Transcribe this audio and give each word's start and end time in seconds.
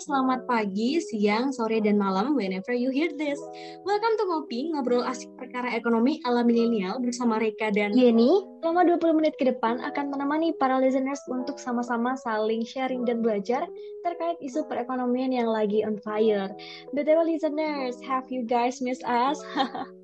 selamat 0.00 0.48
pagi, 0.48 0.96
siang, 0.96 1.52
sore, 1.52 1.76
dan 1.84 2.00
malam 2.00 2.32
whenever 2.32 2.72
you 2.72 2.88
hear 2.88 3.12
this. 3.20 3.36
Welcome 3.84 4.16
to 4.16 4.24
Ngopi, 4.32 4.72
ngobrol 4.72 5.04
asik 5.04 5.28
perkara 5.36 5.76
ekonomi 5.76 6.24
ala 6.24 6.40
milenial 6.40 6.96
bersama 7.04 7.36
Reka 7.36 7.68
dan 7.68 7.92
Yeni. 7.92 8.40
Selama 8.64 8.88
20 8.96 9.20
menit 9.20 9.36
ke 9.36 9.44
depan 9.44 9.76
akan 9.84 10.08
menemani 10.08 10.56
para 10.56 10.80
listeners 10.80 11.20
untuk 11.28 11.60
sama-sama 11.60 12.16
saling 12.16 12.64
sharing 12.64 13.04
dan 13.04 13.20
belajar 13.20 13.68
terkait 14.00 14.40
isu 14.40 14.64
perekonomian 14.72 15.36
yang 15.36 15.52
lagi 15.52 15.84
on 15.84 16.00
fire. 16.00 16.48
BTW 16.96 17.36
listeners, 17.36 18.00
have 18.00 18.24
you 18.32 18.40
guys 18.40 18.80
missed 18.80 19.04
us? 19.04 19.36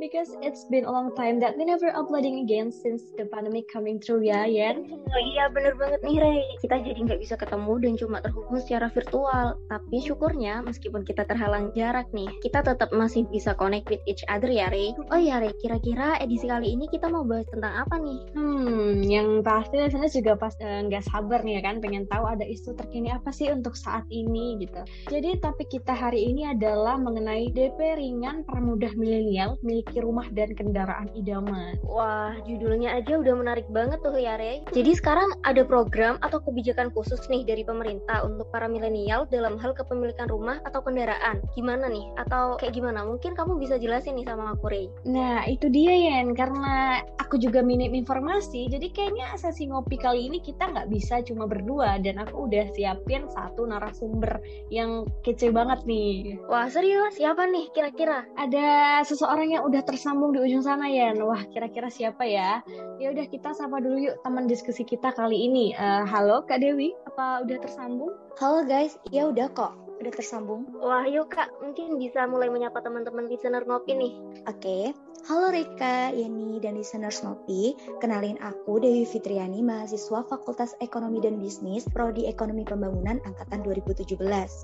because 0.00 0.32
it's 0.40 0.64
been 0.72 0.88
a 0.88 0.90
long 0.90 1.12
time 1.12 1.36
that 1.38 1.52
we 1.60 1.68
never 1.68 1.92
uploading 1.92 2.40
again 2.40 2.72
since 2.72 3.12
the 3.20 3.28
pandemic 3.28 3.68
coming 3.68 4.00
through 4.00 4.24
ya, 4.24 4.48
Yen. 4.48 4.88
Oh, 4.96 5.20
iya 5.20 5.52
bener 5.52 5.76
banget 5.76 6.00
nih 6.00 6.16
Rey. 6.16 6.40
Kita 6.64 6.80
jadi 6.80 6.96
nggak 6.96 7.20
bisa 7.20 7.36
ketemu 7.36 7.72
dan 7.84 7.92
cuma 8.00 8.18
terhubung 8.24 8.56
secara 8.56 8.88
virtual. 8.88 9.60
Tapi 9.68 9.96
syukurnya 10.00 10.64
meskipun 10.64 11.04
kita 11.04 11.28
terhalang 11.28 11.68
jarak 11.76 12.08
nih, 12.16 12.32
kita 12.40 12.64
tetap 12.64 12.88
masih 12.96 13.28
bisa 13.28 13.52
connect 13.52 13.92
with 13.92 14.00
each 14.08 14.24
other 14.32 14.48
ya 14.48 14.72
Rey. 14.72 14.96
Oh 15.12 15.20
iya 15.20 15.36
Rey, 15.36 15.52
kira-kira 15.60 16.16
edisi 16.24 16.48
kali 16.48 16.72
ini 16.72 16.88
kita 16.88 17.12
mau 17.12 17.22
bahas 17.22 17.44
tentang 17.52 17.84
apa 17.84 18.00
nih? 18.00 18.20
Hmm, 18.32 19.04
yang 19.04 19.44
pasti 19.44 19.76
listeners 19.76 20.16
juga 20.16 20.40
pas 20.40 20.56
eh, 20.64 20.80
nggak 20.88 21.04
uh, 21.04 21.08
sabar 21.12 21.44
nih 21.44 21.60
ya 21.60 21.62
kan, 21.68 21.84
pengen 21.84 22.08
tahu 22.08 22.24
ada 22.24 22.48
isu 22.48 22.72
terkini 22.72 23.12
apa 23.12 23.28
sih 23.28 23.52
untuk 23.52 23.76
saat 23.76 24.08
ini 24.08 24.56
gitu. 24.64 24.80
Jadi 25.12 25.36
topik 25.44 25.68
kita 25.68 25.92
hari 25.92 26.32
ini 26.32 26.48
adalah 26.48 26.96
mengenai 26.96 27.52
DP 27.52 28.00
ringan 28.00 28.48
permudah 28.48 28.96
milenial 28.96 29.60
milik 29.60 29.89
memiliki 29.90 30.06
rumah 30.06 30.26
dan 30.30 30.54
kendaraan 30.54 31.10
idaman. 31.18 31.74
Wah, 31.82 32.38
judulnya 32.46 32.94
aja 33.02 33.18
udah 33.18 33.34
menarik 33.34 33.66
banget 33.74 33.98
tuh 34.06 34.14
ya, 34.14 34.38
Rey. 34.38 34.62
Jadi 34.70 34.94
sekarang 34.94 35.34
ada 35.42 35.66
program 35.66 36.14
atau 36.22 36.38
kebijakan 36.38 36.94
khusus 36.94 37.18
nih 37.26 37.42
dari 37.42 37.66
pemerintah 37.66 38.22
untuk 38.22 38.46
para 38.54 38.70
milenial 38.70 39.26
dalam 39.26 39.58
hal 39.58 39.74
kepemilikan 39.74 40.30
rumah 40.30 40.62
atau 40.62 40.78
kendaraan. 40.86 41.42
Gimana 41.58 41.90
nih? 41.90 42.06
Atau 42.22 42.54
kayak 42.62 42.78
gimana? 42.78 43.02
Mungkin 43.02 43.34
kamu 43.34 43.58
bisa 43.58 43.82
jelasin 43.82 44.14
nih 44.14 44.30
sama 44.30 44.54
aku, 44.54 44.70
Rey. 44.70 44.86
Nah, 45.10 45.42
itu 45.50 45.66
dia, 45.66 45.90
Yen. 45.90 46.38
Karena 46.38 47.02
aku 47.18 47.42
juga 47.42 47.66
minim 47.66 47.90
informasi, 47.90 48.70
jadi 48.70 48.86
kayaknya 48.94 49.34
sesi 49.34 49.66
ngopi 49.66 49.98
kali 49.98 50.30
ini 50.30 50.38
kita 50.38 50.70
nggak 50.70 50.90
bisa 50.90 51.18
cuma 51.26 51.50
berdua, 51.50 51.98
dan 51.98 52.22
aku 52.22 52.46
udah 52.46 52.70
siapin 52.74 53.26
satu 53.34 53.66
narasumber 53.66 54.38
yang 54.70 55.06
kece 55.26 55.50
banget 55.50 55.82
nih. 55.82 56.38
Wah, 56.46 56.70
serius? 56.70 57.18
Siapa 57.18 57.46
nih 57.50 57.70
kira-kira? 57.74 58.26
Ada 58.38 59.00
seseorang 59.06 59.54
yang 59.54 59.62
udah 59.66 59.79
udah 59.80 59.96
tersambung 59.96 60.36
di 60.36 60.44
ujung 60.44 60.60
sana 60.60 60.92
ya. 60.92 61.16
Wah, 61.16 61.40
kira-kira 61.48 61.88
siapa 61.88 62.28
ya? 62.28 62.60
Ya 63.00 63.16
udah 63.16 63.24
kita 63.24 63.56
sapa 63.56 63.80
dulu 63.80 64.12
yuk 64.12 64.20
teman 64.20 64.44
diskusi 64.44 64.84
kita 64.84 65.08
kali 65.16 65.48
ini. 65.48 65.72
Uh, 65.72 66.04
halo 66.04 66.44
Kak 66.44 66.60
Dewi, 66.60 66.92
apa 67.08 67.40
udah 67.48 67.56
tersambung? 67.64 68.12
Halo 68.36 68.60
guys, 68.68 69.00
ya 69.08 69.32
udah 69.32 69.48
kok 69.48 69.72
udah 70.04 70.12
tersambung. 70.12 70.68
Wah, 70.84 71.08
yuk 71.08 71.32
Kak, 71.32 71.48
mungkin 71.64 71.96
bisa 71.96 72.28
mulai 72.28 72.52
menyapa 72.52 72.84
teman-teman 72.84 73.24
listener 73.24 73.64
ngopi 73.64 73.96
nih. 73.96 74.12
Oke, 74.44 74.60
okay. 74.60 74.84
Halo 75.28 75.52
Rika, 75.52 76.16
Yeni, 76.16 76.56
dan 76.64 76.80
listeners 76.80 77.20
Ngopi. 77.20 77.76
Kenalin 78.00 78.40
aku 78.40 78.80
Dewi 78.80 79.04
Fitriani, 79.04 79.60
mahasiswa 79.60 80.24
Fakultas 80.24 80.72
Ekonomi 80.80 81.20
dan 81.20 81.36
Bisnis, 81.36 81.84
Prodi 81.84 82.24
Ekonomi 82.24 82.64
Pembangunan 82.64 83.20
Angkatan 83.28 83.60
2017. 83.60 84.16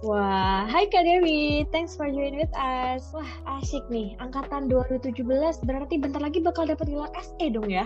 Wah, 0.08 0.64
hai 0.64 0.88
Kak 0.88 1.04
Dewi. 1.04 1.68
Thanks 1.68 1.92
for 1.92 2.08
joining 2.08 2.40
with 2.40 2.54
us. 2.56 3.04
Wah, 3.12 3.28
asik 3.60 3.84
nih. 3.92 4.16
Angkatan 4.16 4.72
2017 4.72 5.20
berarti 5.68 5.94
bentar 6.00 6.24
lagi 6.24 6.40
bakal 6.40 6.64
dapat 6.64 6.88
gelar 6.88 7.12
SE 7.20 7.46
dong 7.52 7.68
ya? 7.76 7.84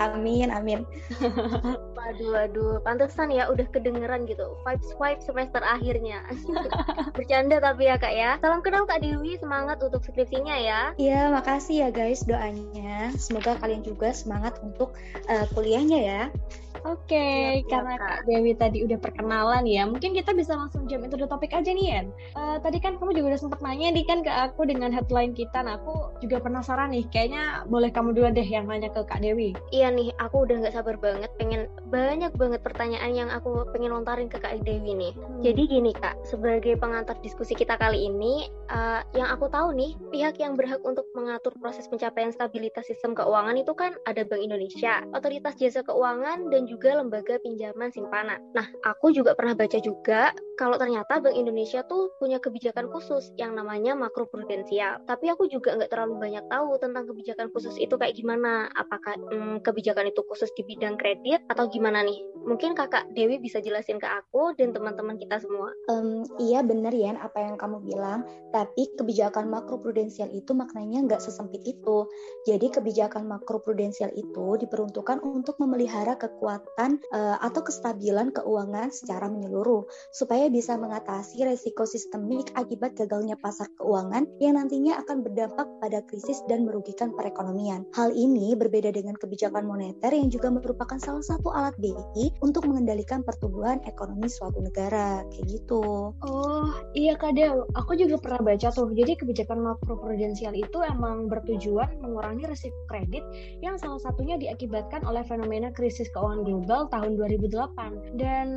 amin, 0.00 0.48
amin. 0.48 0.88
waduh, 1.98 2.30
waduh. 2.32 2.80
Pantesan 2.88 3.28
ya 3.28 3.52
udah 3.52 3.68
kedengeran 3.68 4.24
gitu. 4.24 4.56
Vibes 4.64 4.96
vibes 4.96 5.28
semester 5.28 5.60
akhirnya. 5.60 6.24
Bercanda 7.18 7.60
tapi 7.60 7.92
ya 7.92 8.00
Kak 8.00 8.14
ya. 8.16 8.40
Salam 8.40 8.64
kenal 8.64 8.88
Kak 8.88 9.04
Dewi, 9.04 9.36
semangat 9.36 9.82
untuk 9.84 10.00
skripsinya 10.06 10.56
ya. 10.56 10.80
Iya, 10.96 11.34
makasih 11.36 11.84
ya 11.84 11.88
guys 11.98 12.22
doanya. 12.22 13.10
Semoga 13.18 13.58
kalian 13.58 13.82
juga 13.82 14.14
semangat 14.14 14.62
untuk 14.62 14.94
uh, 15.26 15.46
kuliahnya 15.50 15.98
ya. 15.98 16.22
Oke, 16.86 17.16
okay, 17.16 17.64
ya, 17.64 17.70
karena 17.70 17.94
Kak 17.98 18.20
Dewi 18.30 18.52
tadi 18.54 18.78
udah 18.86 18.98
perkenalan 19.00 19.64
ya, 19.66 19.82
mungkin 19.88 20.14
kita 20.14 20.30
bisa 20.36 20.54
langsung 20.54 20.86
jam 20.86 21.02
itu 21.02 21.18
topik 21.26 21.50
aja 21.50 21.70
nih 21.74 21.86
ya. 21.90 22.00
Uh, 22.38 22.56
tadi 22.62 22.78
kan 22.78 22.94
kamu 23.00 23.18
juga 23.18 23.34
udah 23.34 23.40
sempat 23.40 23.60
nanya 23.64 23.90
nih 23.90 24.04
kan 24.06 24.22
ke 24.22 24.30
aku 24.30 24.68
dengan 24.68 24.94
headline 24.94 25.34
kita, 25.34 25.58
nah 25.64 25.80
aku 25.80 26.14
juga 26.22 26.38
penasaran 26.38 26.94
nih, 26.94 27.04
kayaknya 27.10 27.66
boleh 27.66 27.90
kamu 27.90 28.14
dulu 28.14 28.30
deh 28.30 28.46
yang 28.46 28.70
nanya 28.70 28.92
ke 28.94 29.02
Kak 29.02 29.18
Dewi. 29.18 29.56
Iya 29.74 29.90
nih, 29.90 30.14
aku 30.22 30.46
udah 30.46 30.62
nggak 30.62 30.74
sabar 30.76 30.94
banget, 31.02 31.30
pengen 31.34 31.66
banyak 31.90 32.30
banget 32.38 32.60
pertanyaan 32.62 33.12
yang 33.16 33.30
aku 33.32 33.66
pengen 33.74 33.90
lontarin 33.90 34.30
ke 34.30 34.38
Kak 34.38 34.62
Dewi 34.62 34.94
nih. 34.94 35.12
Hmm. 35.18 35.42
Jadi 35.42 35.62
gini 35.66 35.90
Kak, 35.90 36.22
sebagai 36.22 36.78
pengantar 36.78 37.18
diskusi 37.24 37.58
kita 37.58 37.74
kali 37.74 38.06
ini, 38.06 38.46
uh, 38.70 39.02
yang 39.18 39.26
aku 39.32 39.50
tahu 39.50 39.74
nih, 39.74 39.98
pihak 40.14 40.38
yang 40.38 40.54
berhak 40.54 40.78
untuk 40.86 41.10
mengatur 41.16 41.50
proses 41.58 41.90
pencapaian 41.90 42.30
stabilitas 42.30 42.86
sistem 42.86 43.16
keuangan 43.16 43.56
itu 43.58 43.72
kan 43.74 43.96
ada 44.06 44.22
Bank 44.22 44.44
Indonesia, 44.44 45.02
Otoritas 45.16 45.58
Jasa 45.58 45.82
Keuangan, 45.82 46.52
dan 46.52 46.67
juga 46.68 47.00
lembaga 47.00 47.40
pinjaman 47.40 47.88
simpanan. 47.88 48.38
Nah, 48.52 48.68
aku 48.84 49.10
juga 49.16 49.32
pernah 49.32 49.56
baca 49.56 49.80
juga 49.80 50.36
kalau 50.58 50.74
ternyata 50.74 51.22
Bank 51.22 51.38
Indonesia 51.38 51.86
tuh 51.86 52.10
punya 52.18 52.42
kebijakan 52.42 52.90
khusus 52.90 53.30
yang 53.38 53.54
namanya 53.54 53.94
makroprudensial. 53.94 55.00
Tapi 55.06 55.30
aku 55.30 55.46
juga 55.46 55.78
nggak 55.78 55.88
terlalu 55.94 56.18
banyak 56.18 56.44
tahu 56.50 56.74
tentang 56.82 57.06
kebijakan 57.06 57.48
khusus 57.54 57.78
itu 57.78 57.94
kayak 57.94 58.18
gimana. 58.18 58.66
Apakah 58.74 59.14
hmm, 59.16 59.62
kebijakan 59.62 60.10
itu 60.10 60.20
khusus 60.26 60.50
di 60.58 60.66
bidang 60.66 60.98
kredit 60.98 61.46
atau 61.46 61.70
gimana 61.70 62.02
nih? 62.02 62.18
Mungkin 62.42 62.74
kakak 62.74 63.06
Dewi 63.14 63.38
bisa 63.38 63.62
jelasin 63.62 64.02
ke 64.02 64.08
aku 64.10 64.58
dan 64.58 64.74
teman-teman 64.74 65.14
kita 65.14 65.38
semua. 65.38 65.70
Um, 65.86 66.26
iya 66.42 66.60
bener 66.66 66.90
ya 66.90 67.14
apa 67.14 67.38
yang 67.38 67.54
kamu 67.54 67.78
bilang. 67.86 68.26
Tapi 68.50 68.90
kebijakan 68.98 69.46
makroprudensial 69.46 70.26
itu 70.34 70.50
maknanya 70.58 71.06
nggak 71.06 71.22
sesempit 71.22 71.62
itu. 71.62 72.08
Jadi 72.50 72.66
kebijakan 72.74 73.30
makroprudensial 73.30 74.10
itu 74.18 74.58
diperuntukkan 74.58 75.22
untuk 75.22 75.54
memelihara 75.62 76.18
kekuatan 76.18 76.57
kekuatan 76.58 76.98
uh, 77.14 77.38
atau 77.40 77.62
kestabilan 77.62 78.34
keuangan 78.34 78.90
secara 78.90 79.30
menyeluruh 79.30 79.86
supaya 80.10 80.50
bisa 80.50 80.74
mengatasi 80.74 81.46
resiko 81.46 81.86
sistemik 81.86 82.50
akibat 82.58 82.98
gagalnya 82.98 83.38
pasar 83.38 83.70
keuangan 83.78 84.26
yang 84.42 84.58
nantinya 84.58 84.98
akan 85.06 85.22
berdampak 85.22 85.66
pada 85.78 86.02
krisis 86.04 86.42
dan 86.50 86.66
merugikan 86.66 87.14
perekonomian. 87.14 87.86
Hal 87.94 88.12
ini 88.12 88.58
berbeda 88.58 88.90
dengan 88.90 89.14
kebijakan 89.14 89.64
moneter 89.64 90.10
yang 90.10 90.28
juga 90.28 90.50
merupakan 90.50 90.98
salah 90.98 91.22
satu 91.22 91.54
alat 91.54 91.74
BI 91.78 92.34
untuk 92.42 92.66
mengendalikan 92.66 93.22
pertumbuhan 93.22 93.78
ekonomi 93.86 94.26
suatu 94.26 94.58
negara 94.58 95.22
kayak 95.30 95.46
gitu. 95.46 96.12
Oh 96.12 96.70
iya 96.92 97.14
Kak 97.14 97.38
Del, 97.38 97.64
aku 97.78 97.94
juga 97.94 98.18
pernah 98.18 98.42
baca 98.52 98.68
tuh. 98.74 98.90
Jadi 98.92 99.14
kebijakan 99.18 99.62
makroprudensial 99.62 100.54
itu 100.54 100.78
emang 100.82 101.30
bertujuan 101.30 102.00
mengurangi 102.02 102.44
risiko 102.48 102.76
kredit 102.88 103.22
yang 103.60 103.76
salah 103.78 104.00
satunya 104.00 104.40
diakibatkan 104.40 105.04
oleh 105.04 105.22
fenomena 105.26 105.70
krisis 105.74 106.08
keuangan 106.10 106.37
global 106.46 106.86
tahun 106.88 107.18
2008 107.18 108.18
dan 108.18 108.48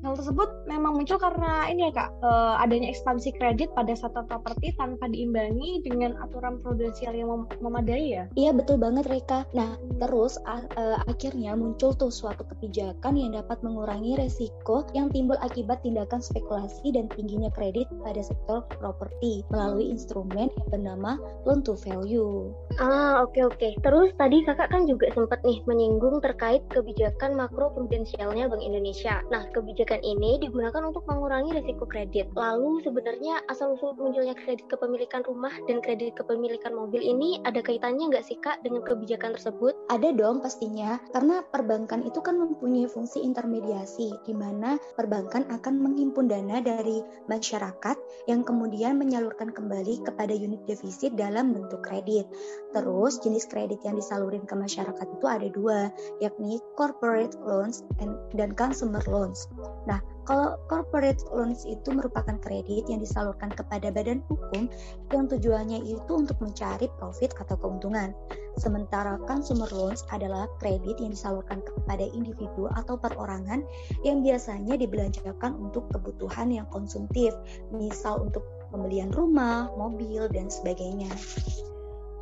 hal 0.00 0.14
tersebut 0.14 0.48
memang 0.70 0.96
muncul 0.96 1.18
karena 1.18 1.66
ini 1.68 1.90
ya 1.90 1.92
kak 1.92 2.10
uh, 2.22 2.56
adanya 2.62 2.90
ekspansi 2.94 3.34
kredit 3.36 3.72
pada 3.74 3.92
sektor 3.92 4.24
properti 4.24 4.72
tanpa 4.78 5.10
diimbangi 5.10 5.82
dengan 5.84 6.14
aturan 6.22 6.62
prudensial 6.62 7.12
yang 7.12 7.28
mem 7.32 7.42
memadai 7.60 8.06
ya? 8.20 8.24
Iya 8.38 8.54
betul 8.54 8.78
banget 8.78 9.10
Reka 9.10 9.48
nah 9.52 9.74
terus 9.98 10.38
uh, 10.46 10.98
akhirnya 11.10 11.58
muncul 11.58 11.92
tuh 11.96 12.12
suatu 12.12 12.46
kebijakan 12.56 13.18
yang 13.18 13.34
dapat 13.34 13.58
mengurangi 13.66 14.16
resiko 14.16 14.86
yang 14.94 15.10
timbul 15.10 15.36
akibat 15.42 15.82
tindakan 15.82 16.22
spekulasi 16.22 16.94
dan 16.94 17.10
tingginya 17.12 17.50
kredit 17.52 17.88
pada 18.02 18.22
sektor 18.22 18.62
properti 18.78 19.42
melalui 19.50 19.90
instrumen 19.90 20.48
yang 20.52 20.68
bernama 20.70 21.18
loan 21.44 21.60
to 21.64 21.74
value. 21.82 22.52
Ah 22.78 23.22
oke 23.24 23.34
okay, 23.34 23.42
oke. 23.46 23.56
Okay. 23.58 23.72
terus 23.82 24.12
tadi 24.16 24.44
kakak 24.44 24.68
kan 24.70 24.84
juga 24.84 25.10
sempat 25.12 25.40
nih 25.42 25.58
menyinggung 25.64 26.20
terkait 26.20 26.62
kebijakan 26.70 27.15
kebijakan 27.16 27.48
makro 27.48 27.72
prudensialnya 27.72 28.44
Bank 28.44 28.60
Indonesia. 28.60 29.24
Nah, 29.32 29.48
kebijakan 29.56 30.04
ini 30.04 30.36
digunakan 30.36 30.84
untuk 30.84 31.08
mengurangi 31.08 31.56
risiko 31.56 31.88
kredit. 31.88 32.28
Lalu 32.36 32.84
sebenarnya 32.84 33.40
asal-usul 33.48 33.96
munculnya 33.96 34.36
kredit 34.36 34.68
kepemilikan 34.68 35.24
rumah 35.24 35.56
dan 35.64 35.80
kredit 35.80 36.12
kepemilikan 36.20 36.76
mobil 36.76 37.00
ini 37.00 37.40
ada 37.48 37.64
kaitannya 37.64 38.12
nggak 38.12 38.20
sih 38.20 38.36
Kak 38.44 38.60
dengan 38.60 38.84
kebijakan 38.84 39.32
tersebut? 39.32 39.72
Ada 39.88 40.12
dong 40.12 40.44
pastinya, 40.44 41.00
karena 41.16 41.40
perbankan 41.40 42.04
itu 42.04 42.20
kan 42.20 42.36
mempunyai 42.36 42.84
fungsi 42.84 43.24
intermediasi, 43.24 44.12
di 44.28 44.36
mana 44.36 44.76
perbankan 45.00 45.48
akan 45.48 45.72
menghimpun 45.80 46.28
dana 46.28 46.60
dari 46.60 47.00
masyarakat 47.32 47.96
yang 48.28 48.44
kemudian 48.44 49.00
menyalurkan 49.00 49.56
kembali 49.56 50.04
kepada 50.04 50.36
unit 50.36 50.60
defisit 50.68 51.16
dalam 51.16 51.56
bentuk 51.56 51.80
kredit. 51.80 52.28
Terus 52.76 53.24
jenis 53.24 53.48
kredit 53.48 53.80
yang 53.88 53.96
disalurin 53.96 54.44
ke 54.44 54.52
masyarakat 54.52 55.06
itu 55.16 55.24
ada 55.24 55.48
dua, 55.48 55.88
yakni 56.20 56.60
corporate 56.76 57.05
corporate 57.06 57.38
loans 57.46 57.86
and, 58.02 58.18
dan 58.34 58.50
consumer 58.58 58.98
loans. 59.06 59.46
Nah, 59.86 60.02
Kalau 60.26 60.58
corporate 60.66 61.22
loans 61.30 61.62
itu 61.62 61.94
merupakan 61.94 62.34
kredit 62.42 62.90
yang 62.90 62.98
disalurkan 62.98 63.46
kepada 63.54 63.94
badan 63.94 64.26
hukum 64.26 64.66
yang 65.14 65.30
tujuannya 65.30 65.86
itu 65.86 66.10
untuk 66.10 66.34
mencari 66.42 66.90
profit 66.98 67.30
atau 67.38 67.54
keuntungan. 67.54 68.10
Sementara 68.58 69.22
consumer 69.22 69.70
loans 69.70 70.02
adalah 70.10 70.50
kredit 70.58 70.98
yang 70.98 71.14
disalurkan 71.14 71.62
kepada 71.62 72.02
individu 72.10 72.66
atau 72.74 72.98
perorangan 72.98 73.62
yang 74.02 74.26
biasanya 74.26 74.74
dibelanjakan 74.74 75.54
untuk 75.62 75.86
kebutuhan 75.94 76.50
yang 76.50 76.66
konsumtif, 76.74 77.30
misal 77.70 78.26
untuk 78.26 78.42
pembelian 78.74 79.14
rumah, 79.14 79.70
mobil, 79.78 80.26
dan 80.34 80.50
sebagainya. 80.50 81.14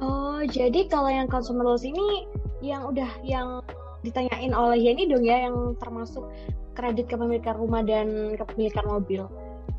Oh, 0.04 0.44
jadi 0.44 0.92
kalau 0.92 1.08
yang 1.08 1.24
consumer 1.24 1.64
loans 1.64 1.88
ini 1.88 2.28
yang 2.60 2.84
udah 2.84 3.08
yang 3.24 3.64
ditanyain 4.04 4.52
oleh 4.52 4.78
Yeni 4.78 5.08
dong 5.08 5.24
ya 5.24 5.48
yang 5.48 5.74
termasuk 5.80 6.28
kredit 6.76 7.08
kepemilikan 7.08 7.56
rumah 7.56 7.80
dan 7.80 8.36
kepemilikan 8.36 8.84
mobil. 8.84 9.24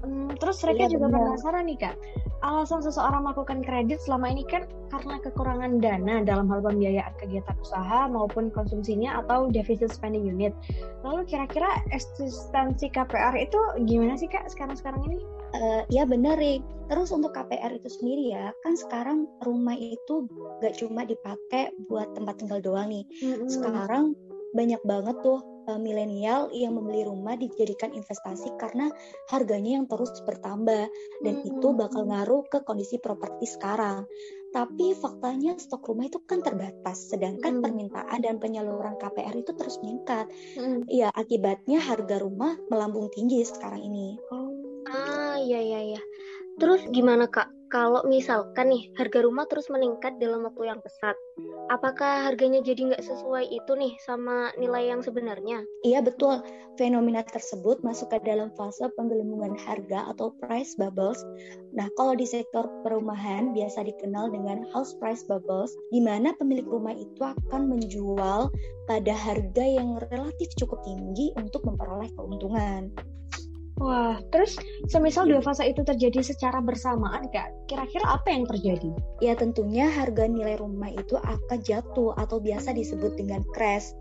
Hmm, 0.06 0.30
terus 0.38 0.62
mereka 0.62 0.86
iya, 0.86 0.94
juga 0.94 1.06
benar. 1.10 1.20
penasaran 1.34 1.66
nih 1.66 1.78
kak, 1.82 1.96
alasan 2.46 2.82
seseorang 2.86 3.26
melakukan 3.26 3.60
kredit 3.66 4.00
selama 4.06 4.30
ini 4.30 4.46
kan 4.46 4.70
karena 4.94 5.18
kekurangan 5.18 5.82
dana 5.82 6.22
dalam 6.22 6.46
hal 6.46 6.62
pembiayaan 6.62 7.14
kegiatan 7.18 7.58
usaha 7.58 8.06
maupun 8.06 8.54
konsumsinya 8.54 9.26
atau 9.26 9.50
deficit 9.50 9.90
spending 9.90 10.30
unit. 10.30 10.54
Lalu 11.02 11.26
kira-kira 11.26 11.82
eksistensi 11.90 12.94
KPR 12.94 13.34
itu 13.34 13.58
gimana 13.90 14.14
sih 14.14 14.30
kak 14.30 14.46
sekarang-sekarang 14.54 15.02
ini? 15.10 15.20
Uh, 15.58 15.82
ya 15.90 16.06
benar 16.06 16.38
Rik. 16.38 16.62
Terus 16.86 17.10
untuk 17.10 17.34
KPR 17.34 17.74
itu 17.74 17.90
sendiri 17.90 18.38
ya, 18.38 18.54
kan 18.62 18.78
sekarang 18.78 19.26
rumah 19.42 19.74
itu 19.74 20.30
gak 20.62 20.78
cuma 20.78 21.02
dipakai 21.02 21.74
buat 21.90 22.14
tempat 22.14 22.38
tinggal 22.38 22.62
doang 22.62 22.94
nih. 22.94 23.10
Mm 23.26 23.34
-hmm. 23.42 23.50
Sekarang 23.50 24.14
banyak 24.54 24.80
banget 24.86 25.18
tuh 25.26 25.42
uh, 25.68 25.80
milenial 25.82 26.50
yang 26.54 26.78
membeli 26.78 27.06
rumah 27.06 27.36
dijadikan 27.38 27.92
investasi 27.94 28.54
karena 28.58 28.90
harganya 29.30 29.82
yang 29.82 29.86
terus 29.86 30.14
bertambah 30.24 30.88
dan 31.22 31.36
hmm. 31.42 31.50
itu 31.50 31.68
bakal 31.74 32.08
ngaruh 32.08 32.46
ke 32.48 32.62
kondisi 32.64 32.98
properti 33.02 33.50
sekarang. 33.50 34.06
Tapi 34.56 34.96
faktanya 34.96 35.60
stok 35.60 35.92
rumah 35.92 36.08
itu 36.08 36.24
kan 36.24 36.40
terbatas, 36.40 37.12
sedangkan 37.12 37.60
hmm. 37.60 37.64
permintaan 37.64 38.20
dan 38.24 38.40
penyaluran 38.40 38.96
KPR 38.96 39.36
itu 39.36 39.52
terus 39.52 39.82
meningkat. 39.84 40.32
Hmm. 40.56 40.88
Ya 40.88 41.12
akibatnya 41.12 41.84
harga 41.84 42.24
rumah 42.24 42.56
melambung 42.72 43.12
tinggi 43.12 43.44
sekarang 43.44 43.84
ini. 43.84 44.16
Oh. 44.32 44.56
Ah 44.86 45.36
iya 45.42 45.60
iya 45.60 45.98
iya. 45.98 46.02
Terus 46.56 46.88
gimana 46.94 47.28
kak? 47.28 47.52
Kalau 47.76 48.08
misalkan 48.08 48.72
nih 48.72 48.88
harga 48.96 49.20
rumah 49.20 49.52
terus 49.52 49.68
meningkat 49.68 50.16
dalam 50.16 50.48
waktu 50.48 50.72
yang 50.72 50.80
pesat, 50.80 51.12
apakah 51.68 52.24
harganya 52.24 52.64
jadi 52.64 52.88
nggak 52.88 53.04
sesuai 53.04 53.52
itu 53.52 53.72
nih 53.76 54.00
sama 54.00 54.56
nilai 54.56 54.96
yang 54.96 55.04
sebenarnya? 55.04 55.60
Iya 55.84 56.00
betul, 56.00 56.40
fenomena 56.80 57.20
tersebut 57.28 57.84
masuk 57.84 58.16
ke 58.16 58.24
dalam 58.24 58.48
fase 58.56 58.88
penggelembungan 58.96 59.60
harga 59.60 60.08
atau 60.08 60.32
price 60.40 60.72
bubbles. 60.80 61.20
Nah 61.76 61.92
kalau 62.00 62.16
di 62.16 62.24
sektor 62.24 62.64
perumahan 62.88 63.52
biasa 63.52 63.84
dikenal 63.84 64.32
dengan 64.32 64.64
house 64.72 64.96
price 64.96 65.28
bubbles, 65.28 65.76
di 65.92 66.00
mana 66.00 66.32
pemilik 66.40 66.64
rumah 66.64 66.96
itu 66.96 67.28
akan 67.28 67.76
menjual 67.76 68.56
pada 68.88 69.12
harga 69.12 69.68
yang 69.68 70.00
relatif 70.00 70.48
cukup 70.56 70.80
tinggi 70.88 71.36
untuk 71.36 71.68
memperoleh 71.68 72.08
keuntungan. 72.16 72.96
Wah, 73.76 74.24
terus 74.32 74.56
semisal 74.88 75.28
dua 75.28 75.44
fase 75.44 75.68
itu 75.68 75.84
terjadi 75.84 76.24
secara 76.24 76.64
bersamaan, 76.64 77.28
Kak, 77.28 77.68
kira-kira 77.68 78.08
apa 78.08 78.32
yang 78.32 78.48
terjadi? 78.48 78.88
Ya 79.20 79.36
tentunya 79.36 79.92
harga 79.92 80.32
nilai 80.32 80.56
rumah 80.64 80.96
itu 80.96 81.20
akan 81.20 81.60
jatuh 81.60 82.16
atau 82.16 82.40
biasa 82.40 82.72
disebut 82.72 83.20
dengan 83.20 83.44
crash. 83.52 83.92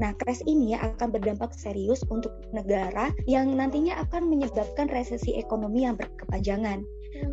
Nah, 0.00 0.16
crash 0.16 0.40
ini 0.48 0.72
akan 0.72 1.12
berdampak 1.12 1.52
serius 1.52 2.00
untuk 2.08 2.32
negara 2.56 3.12
yang 3.28 3.52
nantinya 3.52 4.00
akan 4.08 4.24
menyebabkan 4.32 4.88
resesi 4.88 5.36
ekonomi 5.36 5.84
yang 5.84 6.00
berkepanjangan 6.00 6.80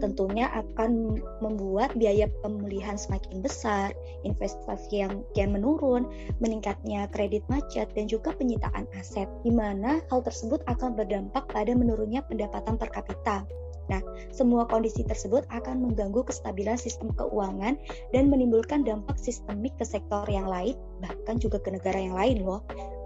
tentunya 0.02 0.50
akan 0.54 1.22
membuat 1.40 1.94
biaya 1.96 2.28
pemulihan 2.42 2.98
semakin 2.98 3.42
besar, 3.42 3.94
investasi 4.26 5.06
yang 5.06 5.24
kian 5.34 5.54
menurun, 5.54 6.10
meningkatnya 6.42 7.08
kredit 7.14 7.46
macet, 7.48 7.90
dan 7.94 8.10
juga 8.10 8.34
penyitaan 8.36 8.90
aset, 8.98 9.30
di 9.46 9.52
mana 9.54 10.02
hal 10.10 10.20
tersebut 10.26 10.62
akan 10.68 10.98
berdampak 10.98 11.46
pada 11.50 11.72
menurunnya 11.74 12.26
pendapatan 12.26 12.76
per 12.76 12.90
kapita. 12.92 13.46
Nah, 13.88 14.04
semua 14.36 14.68
kondisi 14.68 15.00
tersebut 15.08 15.48
akan 15.48 15.88
mengganggu 15.88 16.20
kestabilan 16.28 16.76
sistem 16.76 17.16
keuangan 17.16 17.80
dan 18.12 18.28
menimbulkan 18.28 18.84
dampak 18.84 19.16
sistemik 19.16 19.72
ke 19.80 19.88
sektor 19.88 20.28
yang 20.28 20.44
lain, 20.44 20.76
bahkan 21.00 21.40
juga 21.40 21.64
ke 21.64 21.72
negara 21.72 21.96
yang 21.96 22.16
lain 22.16 22.44
loh. 22.44 22.60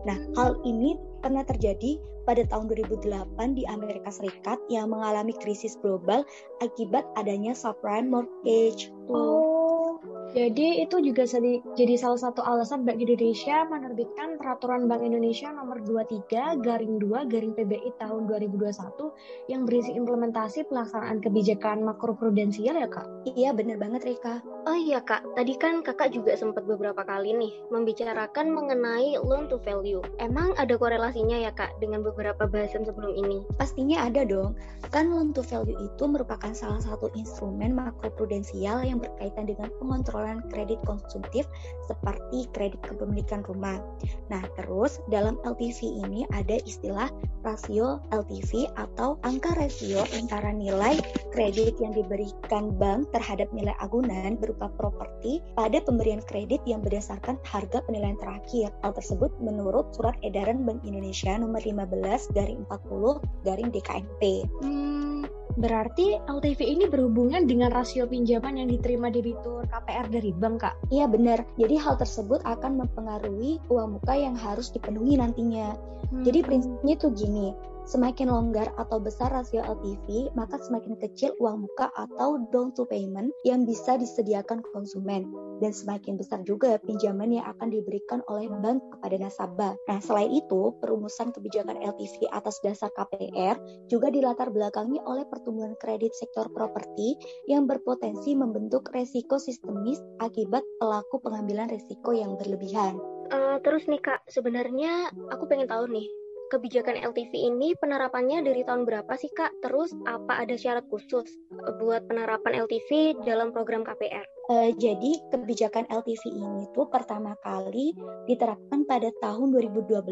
Nah, 0.07 0.18
hal 0.38 0.57
ini 0.65 0.98
pernah 1.21 1.45
terjadi 1.45 2.01
pada 2.25 2.45
tahun 2.45 2.69
2008 2.69 3.57
di 3.57 3.63
Amerika 3.65 4.09
Serikat 4.13 4.57
yang 4.69 4.94
mengalami 4.94 5.33
krisis 5.38 5.77
global 5.81 6.25
akibat 6.62 7.06
adanya 7.18 7.57
subprime 7.57 8.09
mortgage. 8.09 8.94
Oh, 9.09 9.98
jadi 10.31 10.88
itu 10.88 11.03
juga 11.03 11.27
jadi 11.75 11.95
salah 12.00 12.15
satu 12.15 12.39
alasan 12.39 12.88
Bank 12.88 13.03
Indonesia 13.03 13.68
menerbitkan 13.68 14.39
Peraturan 14.39 14.88
Bank 14.88 15.03
Indonesia 15.03 15.51
Nomor 15.51 15.83
23 15.83 16.63
Garing 16.63 17.04
2 17.04 17.27
Garing 17.27 17.54
PBI 17.57 17.92
tahun 18.00 18.31
2021 18.31 19.51
yang 19.51 19.68
berisi 19.68 19.92
implementasi 19.92 20.71
pelaksanaan 20.71 21.19
kebijakan 21.19 21.83
makroprudensial 21.83 22.80
ya 22.80 22.88
kak? 22.88 23.12
Iya 23.27 23.51
bener 23.51 23.75
banget 23.75 24.07
Rika. 24.07 24.39
Oh 24.62 24.78
iya 24.78 25.02
kak, 25.02 25.25
tadi 25.34 25.58
kan 25.58 25.81
kakak 25.81 26.13
juga 26.13 26.38
sempat 26.38 26.69
beberapa 26.69 27.02
kali 27.02 27.34
nih 27.34 27.50
membicarakan 27.74 28.54
mengenai 28.54 29.18
loan 29.18 29.50
to 29.50 29.58
value. 29.66 30.06
Emang 30.22 30.54
ada 30.54 30.78
korelasinya 30.78 31.34
ya 31.34 31.50
kak 31.50 31.74
dengan 31.81 32.06
beberapa 32.06 32.46
bahasan 32.46 32.86
sebelum 32.86 33.18
ini? 33.18 33.42
Pastinya 33.58 34.06
ada 34.06 34.22
dong. 34.22 34.54
Kan 34.94 35.10
loan 35.10 35.34
to 35.34 35.42
value 35.42 35.74
itu 35.81 36.04
merupakan 36.06 36.54
salah 36.54 36.78
satu 36.78 37.10
instrumen 37.18 37.74
makroprudensial 37.74 38.86
yang 38.86 39.02
berkaitan 39.02 39.50
dengan 39.50 39.74
pengontrolan 39.81 40.46
kredit 40.54 40.78
konsumtif 40.86 41.50
seperti 41.90 42.46
kredit 42.54 42.86
kepemilikan 42.86 43.42
rumah. 43.50 43.81
Nah, 44.30 44.46
terus 44.62 45.02
dalam 45.10 45.42
LTV 45.42 46.06
ini 46.06 46.22
ada 46.38 46.62
istilah 46.69 47.10
rasio 47.42 47.98
LTV 48.14 48.69
atau 48.78 49.18
angka 49.25 49.57
rasio 49.57 50.06
antara 50.14 50.54
nilai 50.54 51.02
kredit 51.34 51.81
yang 51.81 51.98
diberikan 51.98 52.78
bank 52.78 53.10
terhadap 53.10 53.50
nilai 53.50 53.74
agunan 53.81 54.38
berupa 54.51 54.68
properti 54.75 55.39
pada 55.56 55.80
pemberian 55.80 56.19
kredit 56.27 56.59
yang 56.68 56.83
berdasarkan 56.83 57.39
harga 57.48 57.80
penilaian 57.88 58.19
terakhir. 58.19 58.75
Hal 58.83 58.92
tersebut 58.92 59.31
menurut 59.39 59.95
Surat 59.95 60.19
Edaran 60.27 60.68
Bank 60.68 60.83
Indonesia 60.83 61.31
nomor 61.39 61.63
15 61.63 62.36
garing 62.36 62.68
40 62.68 63.48
garing 63.48 63.71
DKNP. 63.71 64.21
Hmm, 64.59 65.24
Berarti 65.59 66.15
LTV 66.31 66.59
ini 66.63 66.86
berhubungan 66.88 67.44
dengan 67.44 67.75
rasio 67.75 68.07
pinjaman 68.07 68.56
yang 68.56 68.71
diterima 68.71 69.12
debitur 69.12 69.68
KPR 69.68 70.07
dari 70.07 70.31
bank, 70.31 70.63
Kak? 70.63 70.75
Iya 70.88 71.12
benar. 71.12 71.44
Jadi 71.59 71.75
hal 71.75 72.00
tersebut 72.00 72.39
akan 72.47 72.88
mempengaruhi 72.88 73.59
uang 73.68 74.00
muka 74.00 74.15
yang 74.15 74.36
harus 74.39 74.71
dipenuhi 74.71 75.19
nantinya. 75.19 75.75
Hmm. 76.07 76.24
Jadi 76.24 76.39
prinsipnya 76.47 76.95
tuh 76.95 77.12
gini, 77.12 77.51
Semakin 77.89 78.30
longgar 78.30 78.69
atau 78.78 79.01
besar 79.01 79.33
rasio 79.33 79.66
LTV, 79.66 80.31
maka 80.38 80.62
semakin 80.62 80.95
kecil 81.01 81.33
uang 81.42 81.66
muka 81.66 81.90
atau 81.97 82.38
down 82.54 82.69
to 82.78 82.85
payment 82.85 83.33
yang 83.42 83.66
bisa 83.66 83.97
disediakan 83.97 84.61
konsumen. 84.71 85.26
Dan 85.61 85.73
semakin 85.73 86.18
besar 86.18 86.42
juga 86.45 86.78
pinjaman 86.81 87.38
yang 87.42 87.45
akan 87.50 87.73
diberikan 87.73 88.21
oleh 88.30 88.50
bank 88.61 88.81
kepada 88.97 89.16
nasabah. 89.21 89.73
Nah, 89.90 90.00
selain 90.02 90.30
itu, 90.33 90.73
perumusan 90.81 91.33
kebijakan 91.33 91.81
LTV 91.81 92.30
atas 92.33 92.57
dasar 92.61 92.90
KPR 92.94 93.57
juga 93.90 94.09
dilatar 94.09 94.50
belakangi 94.50 95.02
oleh 95.06 95.26
pertumbuhan 95.30 95.78
kredit 95.78 96.14
sektor 96.18 96.50
properti 96.54 97.18
yang 97.50 97.66
berpotensi 97.66 98.33
membentuk 98.33 98.90
resiko 98.94 99.38
sistemis 99.38 100.02
akibat 100.21 100.66
pelaku 100.78 101.21
pengambilan 101.21 101.69
resiko 101.69 102.14
yang 102.14 102.38
berlebihan. 102.38 102.97
Uh, 103.31 103.57
terus 103.64 103.88
nih 103.88 104.02
kak, 104.04 104.28
sebenarnya 104.28 105.07
aku 105.31 105.47
pengen 105.47 105.64
tahu 105.71 105.88
nih, 105.88 106.04
kebijakan 106.52 107.00
LTV 107.00 107.31
ini 107.31 107.72
penerapannya 107.80 108.44
dari 108.44 108.68
tahun 108.68 108.84
berapa 108.84 109.16
sih 109.16 109.31
Kak? 109.31 109.64
Terus 109.64 109.96
apa 110.04 110.44
ada 110.44 110.52
syarat 110.60 110.84
khusus 110.92 111.24
eh, 111.56 111.74
buat 111.80 112.04
penerapan 112.12 112.68
LTV 112.68 113.24
dalam 113.24 113.56
program 113.56 113.88
KPR? 113.88 114.28
Uh, 114.52 114.68
eh, 114.68 114.72
jadi 114.76 115.12
kebijakan 115.31 115.88
LTV 115.88 116.24
ini 116.28 116.68
tuh 116.76 116.92
pertama 116.92 117.40
kali 117.40 117.96
diterapkan 118.28 118.84
pada 118.84 119.08
tahun 119.24 119.56
2012 119.56 120.04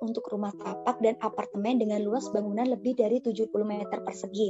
untuk 0.00 0.24
rumah 0.32 0.56
tapak 0.56 0.96
dan 1.04 1.20
apartemen 1.20 1.76
dengan 1.76 2.00
luas 2.00 2.24
bangunan 2.32 2.72
lebih 2.72 2.96
dari 2.96 3.20
70 3.20 3.52
meter 3.68 4.00
persegi. 4.00 4.48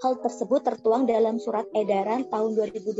Hal 0.00 0.24
tersebut 0.24 0.64
tertuang 0.64 1.04
dalam 1.04 1.36
surat 1.36 1.68
edaran 1.76 2.24
tahun 2.32 2.56
2012 2.56 2.96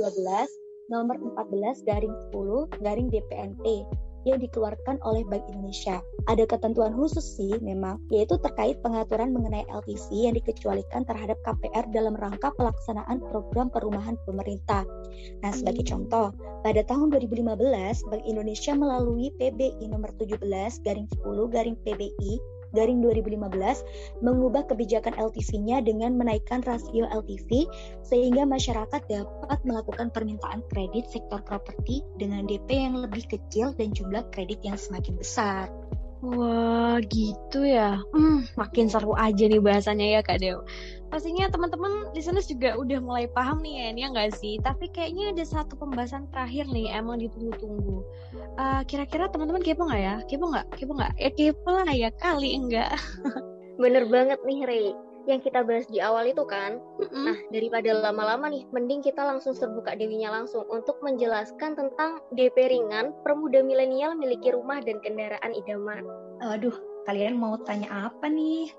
nomor 0.92 1.16
14 1.16 1.88
garing 1.88 2.14
10 2.36 2.84
garing 2.84 3.08
DPNT 3.08 3.88
yang 4.24 4.38
dikeluarkan 4.38 5.02
oleh 5.02 5.26
Bank 5.26 5.44
Indonesia. 5.50 6.00
Ada 6.30 6.46
ketentuan 6.46 6.94
khusus 6.94 7.24
sih 7.24 7.54
memang, 7.58 7.98
yaitu 8.08 8.38
terkait 8.38 8.78
pengaturan 8.80 9.34
mengenai 9.34 9.66
LTV 9.70 10.30
yang 10.30 10.34
dikecualikan 10.38 11.02
terhadap 11.06 11.38
KPR 11.42 11.90
dalam 11.90 12.14
rangka 12.14 12.54
pelaksanaan 12.54 13.18
program 13.30 13.68
perumahan 13.68 14.14
pemerintah. 14.24 14.86
Nah, 15.42 15.52
sebagai 15.52 15.86
contoh, 15.86 16.30
pada 16.62 16.82
tahun 16.86 17.10
2015, 17.10 18.06
Bank 18.08 18.24
Indonesia 18.24 18.72
melalui 18.72 19.34
PBI 19.36 19.90
nomor 19.90 20.14
17 20.16 20.38
garing 20.86 21.08
10 21.10 21.54
garing 21.54 21.76
PBI 21.82 22.61
garing 22.72 23.04
2015 23.04 24.24
mengubah 24.24 24.66
kebijakan 24.68 25.14
LTV-nya 25.16 25.84
dengan 25.84 26.16
menaikkan 26.16 26.64
rasio 26.64 27.06
LTV 27.08 27.68
sehingga 28.04 28.44
masyarakat 28.48 29.02
dapat 29.08 29.58
melakukan 29.62 30.10
permintaan 30.10 30.64
kredit 30.72 31.08
sektor 31.08 31.40
properti 31.44 32.04
dengan 32.18 32.44
DP 32.44 32.68
yang 32.88 32.98
lebih 32.98 33.28
kecil 33.28 33.72
dan 33.76 33.92
jumlah 33.94 34.26
kredit 34.32 34.60
yang 34.64 34.76
semakin 34.76 35.14
besar. 35.16 35.70
Wah, 36.22 37.02
gitu 37.10 37.66
ya. 37.66 37.98
Hmm, 38.14 38.46
makin 38.54 38.86
seru 38.86 39.10
aja 39.18 39.42
nih 39.42 39.58
bahasanya 39.58 40.06
ya 40.06 40.20
Kak 40.22 40.38
Dew. 40.38 40.62
Pastinya 41.10 41.50
teman-teman 41.50 42.14
listeners 42.14 42.46
juga 42.46 42.78
udah 42.78 43.02
mulai 43.02 43.26
paham 43.26 43.58
nih 43.58 43.74
ya, 43.74 43.84
ini 43.90 44.00
ya 44.06 44.08
nggak 44.14 44.30
sih? 44.38 44.54
Tapi 44.62 44.86
kayaknya 44.94 45.34
ada 45.34 45.44
satu 45.44 45.74
pembahasan 45.74 46.30
terakhir 46.30 46.70
nih, 46.70 46.94
emang 46.94 47.18
ditunggu-tunggu. 47.18 48.06
Uh, 48.54 48.86
kira-kira 48.86 49.26
teman-teman 49.34 49.66
kepo 49.66 49.82
nggak 49.82 50.02
ya? 50.02 50.14
Kepo 50.30 50.44
nggak? 50.46 50.66
Kepo 50.78 50.92
nggak? 50.94 51.12
Ya 51.18 51.30
kepo 51.34 51.70
lah 51.74 51.90
ya, 51.90 52.08
kali 52.22 52.54
enggak. 52.54 52.94
Bener 53.82 54.06
banget 54.06 54.38
nih, 54.46 54.62
Rey 54.62 55.11
yang 55.26 55.40
kita 55.40 55.62
bahas 55.62 55.86
di 55.86 56.02
awal 56.02 56.26
itu 56.26 56.42
kan. 56.46 56.82
Mm-hmm. 56.98 57.24
Nah, 57.24 57.38
daripada 57.54 57.90
lama-lama 57.94 58.46
nih, 58.50 58.64
mending 58.74 59.02
kita 59.02 59.22
langsung 59.22 59.54
serbu 59.54 59.82
Kak 59.86 59.98
Dewinya 59.98 60.34
langsung 60.34 60.66
untuk 60.68 60.98
menjelaskan 61.00 61.78
tentang 61.78 62.22
DP 62.34 62.56
ringan 62.70 63.14
permuda 63.22 63.62
milenial 63.62 64.18
miliki 64.18 64.50
rumah 64.50 64.82
dan 64.82 64.98
kendaraan 65.00 65.52
idaman. 65.54 66.02
Aduh, 66.42 66.74
kalian 67.06 67.38
mau 67.38 67.54
tanya 67.62 68.10
apa 68.10 68.26
nih? 68.26 68.70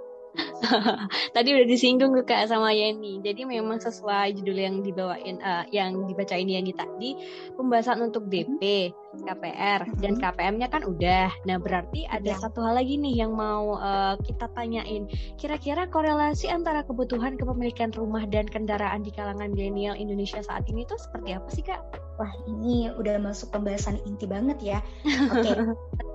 Tadi 1.35 1.49
udah 1.53 1.67
disinggung 1.67 2.17
tuh 2.17 2.25
kak 2.25 2.49
sama 2.49 2.73
Yeni. 2.73 3.21
Jadi 3.21 3.45
memang 3.45 3.77
sesuai 3.77 4.33
judul 4.39 4.57
yang 4.57 4.75
dibawain, 4.81 5.37
uh, 5.43 5.65
yang 5.69 6.07
dibacain 6.09 6.49
Yeni 6.49 6.73
tadi, 6.73 7.15
pembahasan 7.53 8.01
untuk 8.01 8.25
DP, 8.31 8.93
KPR 9.21 9.85
dan 10.01 10.17
KPM-nya 10.17 10.67
kan 10.73 10.81
udah. 10.81 11.29
Nah 11.45 11.57
berarti 11.61 12.09
ada 12.09 12.33
ya. 12.33 12.37
satu 12.41 12.65
hal 12.65 12.81
lagi 12.81 12.97
nih 12.97 13.21
yang 13.21 13.37
mau 13.37 13.77
uh, 13.77 14.17
kita 14.25 14.49
tanyain. 14.57 15.05
Kira-kira 15.37 15.85
korelasi 15.85 16.49
antara 16.49 16.81
kebutuhan 16.81 17.37
kepemilikan 17.37 17.93
rumah 17.93 18.25
dan 18.25 18.49
kendaraan 18.49 19.05
di 19.05 19.13
kalangan 19.13 19.53
milenial 19.53 19.93
Indonesia 19.93 20.41
saat 20.41 20.65
ini 20.65 20.87
tuh 20.89 20.97
seperti 20.97 21.37
apa 21.37 21.49
sih 21.53 21.61
kak? 21.61 21.81
Wah 22.17 22.33
ini 22.49 22.89
udah 22.93 23.21
masuk 23.21 23.53
pembahasan 23.53 24.01
inti 24.09 24.25
banget 24.25 24.57
ya. 24.61 24.79
Oke. 25.33 25.53
Okay. 25.53 25.57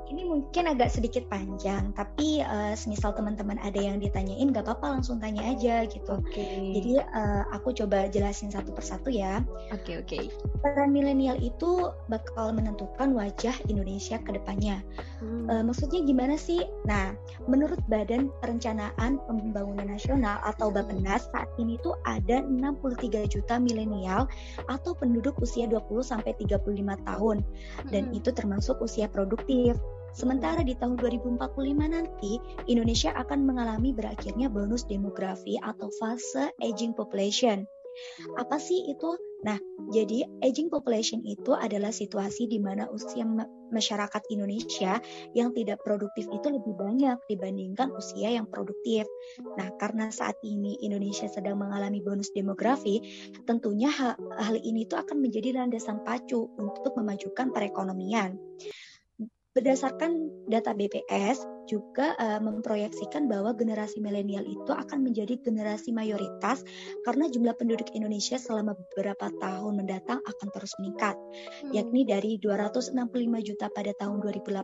ini 0.09 0.25
mungkin 0.25 0.73
agak 0.73 0.89
sedikit 0.89 1.29
panjang, 1.29 1.93
tapi 1.93 2.41
uh, 2.41 2.73
semisal 2.73 3.13
teman-teman 3.13 3.61
ada 3.61 3.77
yang 3.77 4.01
ditanyain, 4.09 4.51
gak 4.51 4.65
apa-apa 4.67 4.99
langsung 4.99 5.21
tanya 5.21 5.45
aja 5.53 5.85
gitu. 5.87 6.19
Okay. 6.29 6.75
Jadi 6.75 6.93
uh, 7.01 7.45
aku 7.53 7.77
coba 7.77 8.09
jelasin 8.09 8.51
satu 8.51 8.73
persatu 8.73 9.13
ya. 9.13 9.45
Oke 9.71 9.95
okay, 9.95 9.95
oke. 10.01 10.09
Okay. 10.09 10.25
Peran 10.65 10.91
milenial 10.91 11.39
itu 11.39 11.93
bakal 12.09 12.57
menentukan 12.57 13.15
wajah 13.15 13.55
Indonesia 13.69 14.19
ke 14.19 14.35
depannya. 14.35 14.81
Hmm. 15.21 15.47
Uh, 15.47 15.63
maksudnya 15.69 16.03
gimana 16.03 16.35
sih? 16.35 16.65
Nah, 16.89 17.15
menurut 17.47 17.79
Badan 17.87 18.33
Perencanaan 18.41 19.21
Pembangunan 19.29 19.87
Nasional 19.87 20.41
atau 20.43 20.73
Bappenas 20.73 21.29
saat 21.31 21.49
ini 21.61 21.77
tuh 21.85 21.95
ada 22.09 22.43
63 22.43 23.29
juta 23.29 23.61
milenial 23.61 24.27
atau 24.67 24.97
penduduk 24.97 25.37
usia 25.45 25.69
20 25.69 25.85
sampai 26.03 26.33
35 26.41 26.65
tahun 27.05 27.37
dan 27.93 28.03
hmm. 28.11 28.19
itu 28.19 28.31
termasuk 28.33 28.81
usia 28.81 29.07
produktif. 29.11 29.77
Sementara 30.17 30.65
di 30.65 30.75
tahun 30.77 30.97
2045 30.99 31.39
nanti, 31.89 32.41
Indonesia 32.69 33.13
akan 33.17 33.45
mengalami 33.45 33.93
berakhirnya 33.93 34.49
bonus 34.49 34.85
demografi 34.89 35.61
atau 35.61 35.93
fase 35.97 36.53
aging 36.63 36.97
population. 36.97 37.69
Apa 38.39 38.63
sih 38.63 38.87
itu? 38.87 39.11
Nah, 39.39 39.59
jadi 39.95 40.27
aging 40.43 40.67
population 40.67 41.23
itu 41.23 41.55
adalah 41.55 41.95
situasi 41.95 42.51
di 42.51 42.59
mana 42.59 42.91
usia 42.91 43.23
masyarakat 43.71 44.23
Indonesia 44.35 44.99
yang 45.31 45.55
tidak 45.55 45.79
produktif 45.87 46.27
itu 46.27 46.47
lebih 46.51 46.75
banyak 46.75 47.19
dibandingkan 47.31 47.95
usia 47.95 48.35
yang 48.35 48.51
produktif. 48.51 49.07
Nah, 49.55 49.71
karena 49.79 50.11
saat 50.11 50.35
ini 50.43 50.79
Indonesia 50.83 51.31
sedang 51.31 51.63
mengalami 51.63 52.03
bonus 52.03 52.35
demografi, 52.35 52.99
tentunya 53.47 53.91
hal, 53.91 54.19
hal 54.39 54.59
ini 54.59 54.87
itu 54.87 54.99
akan 54.99 55.23
menjadi 55.23 55.55
landasan 55.55 56.03
pacu 56.03 56.51
untuk 56.59 56.99
memajukan 56.99 57.55
perekonomian. 57.55 58.39
Berdasarkan 59.59 60.31
data 60.47 60.71
BPS 60.71 61.58
juga 61.69 62.17
uh, 62.17 62.41
memproyeksikan 62.41 63.29
bahwa 63.29 63.53
generasi 63.53 64.01
milenial 64.01 64.43
itu 64.49 64.73
akan 64.73 65.05
menjadi 65.05 65.37
generasi 65.45 65.93
mayoritas 65.93 66.65
karena 67.05 67.29
jumlah 67.29 67.55
penduduk 67.61 67.93
Indonesia 67.93 68.41
selama 68.41 68.73
beberapa 68.75 69.29
tahun 69.39 69.73
mendatang 69.79 70.19
akan 70.25 70.49
terus 70.57 70.73
meningkat, 70.81 71.15
hmm. 71.15 71.77
yakni 71.77 72.09
dari 72.09 72.41
265 72.41 72.97
juta 73.45 73.67
pada 73.71 73.93
tahun 74.01 74.25
2018 74.25 74.57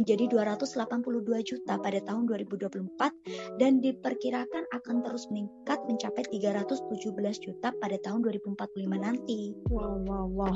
menjadi 0.00 0.24
282 0.32 1.48
juta 1.48 1.74
pada 1.76 2.00
tahun 2.02 2.24
2024 2.26 3.60
dan 3.60 3.84
diperkirakan 3.84 4.64
akan 4.72 4.96
terus 5.04 5.28
meningkat 5.28 5.78
mencapai 5.84 6.24
317 6.32 7.44
juta 7.44 7.68
pada 7.76 7.96
tahun 8.00 8.24
2045 8.24 8.56
nanti. 8.96 9.52
Wow, 9.68 10.00
wow, 10.08 10.26
wow. 10.26 10.54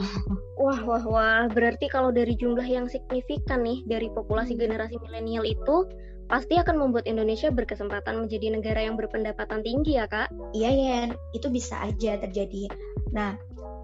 Wah, 0.63 0.81
wah, 0.87 1.05
wah. 1.05 1.43
Berarti 1.51 1.91
kalau 1.91 2.15
dari 2.15 2.39
jumlah 2.39 2.65
yang 2.65 2.87
signifikan 2.89 3.43
signifikan 3.43 3.61
nih 3.67 3.79
dari 3.85 4.09
populasi 4.09 4.55
generasi 4.55 4.97
milenial 5.03 5.42
itu 5.47 5.87
pasti 6.33 6.57
akan 6.57 6.81
membuat 6.81 7.05
Indonesia 7.05 7.53
berkesempatan 7.53 8.25
menjadi 8.25 8.57
negara 8.57 8.81
yang 8.81 8.97
berpendapatan 8.97 9.61
tinggi 9.61 10.01
ya 10.01 10.09
kak? 10.09 10.33
Iya 10.57 10.71
Yen, 10.73 11.11
itu 11.37 11.53
bisa 11.53 11.77
aja 11.85 12.17
terjadi. 12.17 12.73
Nah, 13.13 13.37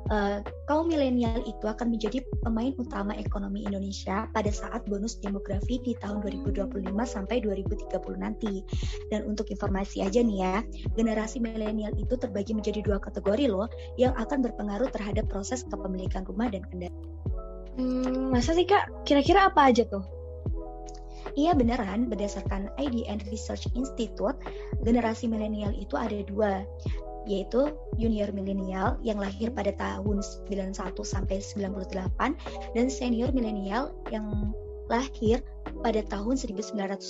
uh, 0.09 0.41
kaum 0.65 0.89
milenial 0.89 1.45
itu 1.45 1.65
akan 1.69 1.93
menjadi 1.93 2.25
pemain 2.41 2.73
utama 2.81 3.13
ekonomi 3.21 3.69
Indonesia 3.69 4.25
pada 4.33 4.49
saat 4.49 4.89
bonus 4.89 5.21
demografi 5.21 5.81
di 5.85 5.93
tahun 6.01 6.25
2025 6.25 6.73
sampai 7.05 7.45
2030 7.45 8.17
nanti. 8.17 8.65
Dan 9.13 9.29
untuk 9.29 9.53
informasi 9.53 10.05
aja 10.05 10.25
nih 10.25 10.39
ya, 10.41 10.57
generasi 10.97 11.45
milenial 11.45 11.93
itu 12.01 12.17
terbagi 12.17 12.57
menjadi 12.57 12.81
dua 12.81 12.99
kategori 13.01 13.45
loh 13.49 13.69
yang 14.01 14.17
akan 14.17 14.41
berpengaruh 14.41 14.89
terhadap 14.89 15.29
proses 15.29 15.65
kepemilikan 15.69 16.25
rumah 16.25 16.49
dan 16.49 16.65
kendaraan. 16.65 16.97
Hmm, 17.79 18.35
masa 18.35 18.59
sih 18.59 18.67
kak? 18.67 19.07
Kira-kira 19.07 19.53
apa 19.53 19.71
aja 19.71 19.87
tuh? 19.87 20.18
Iya 21.37 21.53
beneran, 21.53 22.09
berdasarkan 22.09 22.73
IDN 22.81 23.21
Research 23.29 23.69
Institute, 23.77 24.39
generasi 24.87 25.29
milenial 25.29 25.75
itu 25.77 25.99
ada 25.99 26.23
dua, 26.25 26.65
yaitu 27.29 27.75
junior 28.01 28.33
milenial 28.33 28.97
yang 29.05 29.21
lahir 29.21 29.53
pada 29.53 29.75
tahun 29.77 30.25
91 30.49 30.73
sampai 31.05 31.45
98 31.45 32.73
dan 32.73 32.87
senior 32.89 33.29
milenial 33.37 33.93
yang 34.09 34.55
lahir 34.89 35.45
pada 35.83 36.01
tahun 36.05 36.35
1983 36.37 37.01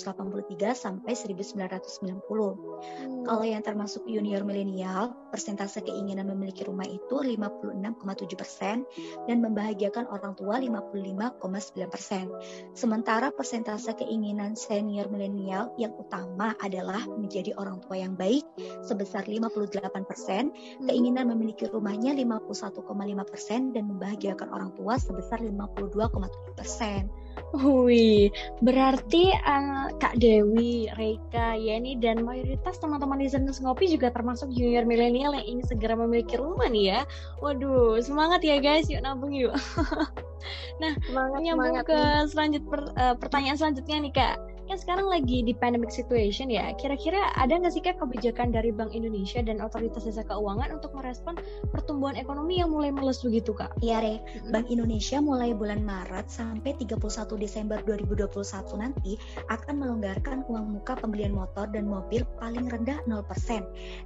sampai 0.75 1.13
1990. 1.15 2.21
Hmm. 2.25 3.23
Kalau 3.25 3.45
yang 3.45 3.63
termasuk 3.63 4.05
junior 4.05 4.43
milenial, 4.47 5.13
persentase 5.29 5.83
keinginan 5.83 6.29
memiliki 6.31 6.65
rumah 6.65 6.87
itu 6.87 7.21
56,7 7.21 8.39
persen 8.39 8.83
dan 9.25 9.37
membahagiakan 9.43 10.09
orang 10.09 10.33
tua 10.35 10.57
55,9 10.59 11.93
persen. 11.93 12.25
Sementara 12.73 13.29
persentase 13.33 13.93
keinginan 13.97 14.55
senior 14.55 15.07
milenial 15.11 15.73
yang 15.77 15.93
utama 15.95 16.55
adalah 16.59 17.05
menjadi 17.05 17.55
orang 17.57 17.81
tua 17.83 18.01
yang 18.01 18.15
baik 18.15 18.45
sebesar 18.85 19.25
58 19.27 20.09
persen, 20.09 20.51
hmm. 20.51 20.87
keinginan 20.89 21.29
memiliki 21.31 21.69
rumahnya 21.69 22.15
51,5 22.15 22.85
persen 23.27 23.61
dan 23.75 23.83
membahagiakan 23.89 24.49
orang 24.49 24.71
tua 24.75 24.97
sebesar 24.97 25.41
52,7 25.43 26.59
persen. 26.59 27.09
Wih, 27.57 28.29
berarti 28.61 29.33
uh, 29.33 29.89
Kak 29.97 30.21
Dewi, 30.21 30.85
Reika, 30.93 31.57
Yeni, 31.57 31.97
dan 31.97 32.21
mayoritas 32.21 32.77
teman-teman 32.77 33.17
di 33.17 33.25
listeners 33.25 33.57
ngopi 33.57 33.89
juga 33.89 34.13
termasuk 34.13 34.53
junior 34.53 34.85
milenial 34.85 35.33
yang 35.33 35.57
ingin 35.57 35.65
segera 35.65 35.97
memiliki 35.97 36.37
rumah 36.37 36.69
nih 36.69 36.93
ya. 36.93 36.99
Waduh, 37.41 37.97
semangat 38.05 38.45
ya 38.45 38.61
guys, 38.61 38.85
yuk 38.85 39.01
nabung 39.01 39.33
yuk. 39.33 39.53
nah, 40.81 40.93
semangat, 41.09 41.39
nyambung 41.41 41.73
semangat 41.73 41.85
ke 41.89 41.99
selanjut 42.29 42.63
per, 42.69 42.81
uh, 42.93 43.15
pertanyaan 43.17 43.57
selanjutnya 43.57 43.97
nih 43.97 44.13
Kak 44.13 44.35
kan 44.69 44.77
sekarang 44.77 45.09
lagi 45.09 45.41
di 45.41 45.57
pandemic 45.57 45.89
situation 45.89 46.53
ya. 46.53 46.69
Kira-kira 46.77 47.33
ada 47.33 47.57
nggak 47.57 47.73
sih 47.73 47.81
kak 47.81 47.97
kebijakan 47.97 48.53
dari 48.53 48.69
Bank 48.69 48.93
Indonesia 48.93 49.41
dan 49.41 49.65
Otoritas 49.65 50.05
Jasa 50.05 50.21
Keuangan 50.29 50.69
untuk 50.77 50.93
merespon 50.93 51.41
pertumbuhan 51.73 52.13
ekonomi 52.13 52.61
yang 52.61 52.69
mulai 52.69 52.93
meles 52.93 53.25
begitu 53.25 53.57
kak? 53.57 53.73
Iya 53.81 53.97
Re, 54.05 54.15
hmm. 54.21 54.53
Bank 54.53 54.69
Indonesia 54.69 55.17
mulai 55.17 55.57
bulan 55.57 55.81
Maret 55.81 56.29
sampai 56.29 56.77
31 56.77 57.01
Desember 57.41 57.81
2021 57.81 58.29
nanti 58.77 59.17
akan 59.49 59.73
melonggarkan 59.81 60.45
uang 60.45 60.77
muka 60.77 60.93
pembelian 60.93 61.33
motor 61.33 61.65
dan 61.73 61.89
mobil 61.89 62.21
paling 62.37 62.69
rendah 62.69 63.01
0% 63.09 63.25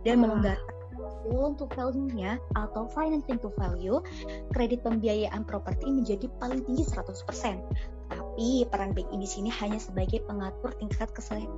dan 0.07 0.15
melonggarkan 0.15 0.83
loan 1.27 1.55
to 1.55 1.67
value-nya 1.71 2.39
atau 2.55 2.87
financing 2.91 3.39
to 3.39 3.51
value, 3.55 3.99
kredit 4.51 4.83
pembiayaan 4.83 5.47
properti 5.47 5.87
menjadi 5.87 6.27
paling 6.39 6.63
tinggi 6.67 6.83
100%. 6.83 7.92
Tapi 8.33 8.65
peran 8.65 8.97
bank 8.97 9.13
ini 9.13 9.29
sini 9.29 9.53
hanya 9.61 9.77
sebagai 9.77 10.25
pengatur 10.25 10.73
tingkat 10.81 11.05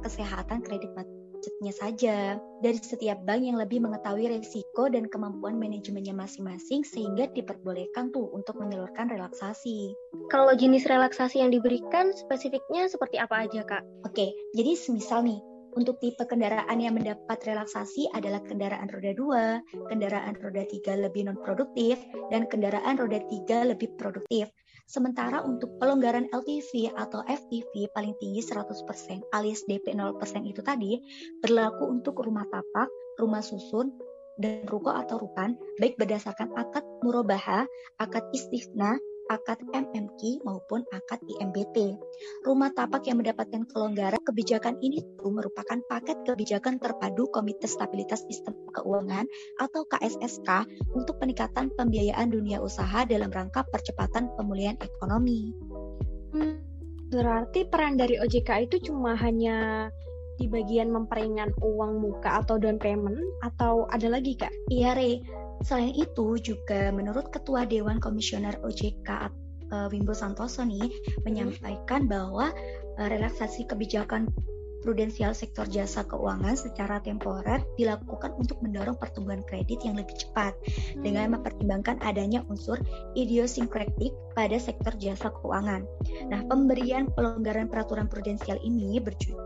kesehatan 0.04 0.60
kredit 0.60 0.92
macetnya 0.92 1.72
saja. 1.72 2.36
Dari 2.60 2.76
setiap 2.76 3.24
bank 3.24 3.48
yang 3.48 3.56
lebih 3.56 3.80
mengetahui 3.80 4.28
resiko 4.28 4.92
dan 4.92 5.08
kemampuan 5.08 5.56
manajemennya 5.56 6.12
masing-masing 6.12 6.84
sehingga 6.84 7.32
diperbolehkan 7.32 8.12
tuh 8.12 8.28
untuk 8.36 8.60
menyalurkan 8.60 9.08
relaksasi. 9.08 9.96
Kalau 10.28 10.52
jenis 10.52 10.84
relaksasi 10.84 11.40
yang 11.40 11.56
diberikan 11.56 12.12
spesifiknya 12.12 12.92
seperti 12.92 13.24
apa 13.24 13.48
aja, 13.48 13.64
Kak? 13.64 14.04
Oke, 14.04 14.36
jadi 14.52 14.76
semisal 14.76 15.24
nih, 15.24 15.40
untuk 15.80 15.96
tipe 16.04 16.28
kendaraan 16.28 16.76
yang 16.76 17.00
mendapat 17.00 17.40
relaksasi 17.48 18.12
adalah 18.12 18.44
kendaraan 18.44 18.92
roda 18.92 19.16
2, 19.16 19.92
kendaraan 19.96 20.36
roda 20.44 20.68
3 20.68 21.08
lebih 21.08 21.32
non-produktif, 21.32 22.04
dan 22.36 22.52
kendaraan 22.52 23.00
roda 23.00 23.24
3 23.24 23.64
lebih 23.72 23.96
produktif. 23.96 24.52
Sementara 24.86 25.42
untuk 25.42 25.82
pelonggaran 25.82 26.30
LTV 26.30 26.94
atau 26.94 27.26
FTV 27.26 27.90
paling 27.90 28.14
tinggi 28.22 28.42
100% 28.46 29.34
alias 29.34 29.66
DP 29.66 29.98
0% 29.98 30.22
itu 30.46 30.62
tadi 30.62 31.02
berlaku 31.42 31.90
untuk 31.90 32.22
rumah 32.22 32.46
tapak, 32.46 32.88
rumah 33.18 33.42
susun, 33.42 33.98
dan 34.36 34.68
ruko 34.68 34.92
atau 34.92 35.20
rukan 35.20 35.56
baik 35.80 35.96
berdasarkan 35.96 36.52
akad 36.60 36.84
murobaha, 37.02 37.64
akad 37.98 38.24
istisna, 38.36 39.00
akad 39.30 39.62
MMQ 39.74 40.46
maupun 40.46 40.86
akad 40.94 41.22
IMBT. 41.26 41.98
Rumah 42.46 42.72
tapak 42.74 43.10
yang 43.10 43.22
mendapatkan 43.22 43.66
kelonggaran 43.70 44.22
kebijakan 44.22 44.78
ini 44.82 45.02
itu 45.02 45.28
merupakan 45.28 45.82
paket 45.90 46.22
kebijakan 46.26 46.78
terpadu 46.78 47.30
Komite 47.34 47.66
Stabilitas 47.66 48.24
Sistem 48.30 48.54
Keuangan 48.74 49.26
atau 49.62 49.86
KSSK 49.90 50.50
untuk 50.94 51.18
peningkatan 51.18 51.74
pembiayaan 51.74 52.30
dunia 52.30 52.62
usaha 52.62 53.04
dalam 53.08 53.34
rangka 53.34 53.66
percepatan 53.70 54.30
pemulihan 54.38 54.78
ekonomi. 54.82 55.54
Hmm, 56.36 56.62
berarti 57.10 57.66
peran 57.66 57.98
dari 57.98 58.20
OJK 58.20 58.70
itu 58.70 58.92
cuma 58.92 59.16
hanya 59.18 59.90
di 60.36 60.52
bagian 60.52 60.92
memperingan 60.92 61.52
uang 61.64 62.04
muka 62.04 62.44
atau 62.44 62.60
down 62.60 62.80
payment 62.80 63.20
atau 63.44 63.88
ada 63.92 64.12
lagi 64.12 64.36
kak? 64.36 64.52
Iya 64.72 64.96
Re, 64.96 65.24
Selain 65.64 65.96
itu 65.96 66.36
juga 66.44 66.92
menurut 66.92 67.32
Ketua 67.32 67.64
Dewan 67.64 68.04
Komisioner 68.04 68.60
OJK 68.60 69.10
eh, 69.72 69.88
Wimbo 69.90 70.12
Santoso 70.12 70.68
nih 70.68 70.92
menyampaikan 71.24 72.06
bahwa 72.06 72.52
uh, 73.02 73.08
relaksasi 73.08 73.66
kebijakan 73.66 74.30
prudensial 74.86 75.34
sektor 75.34 75.66
jasa 75.66 76.06
keuangan 76.06 76.54
secara 76.54 77.02
temporer 77.02 77.66
dilakukan 77.82 78.38
untuk 78.38 78.62
mendorong 78.62 78.94
pertumbuhan 79.02 79.42
kredit 79.50 79.82
yang 79.82 79.98
lebih 79.98 80.14
cepat 80.14 80.54
hmm. 80.54 81.02
dengan 81.02 81.34
mempertimbangkan 81.34 81.98
adanya 82.06 82.46
unsur 82.54 82.78
idiosinkretik 83.18 84.14
pada 84.38 84.60
sektor 84.60 84.94
jasa 85.00 85.32
keuangan. 85.42 85.88
Nah, 86.28 86.44
pemberian 86.46 87.08
pelonggaran 87.16 87.72
peraturan 87.72 88.06
prudensial 88.12 88.60
ini 88.62 89.00